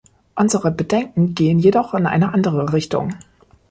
[0.33, 3.13] Unsere Bedenken gehen jedoch in eine andere Richtung.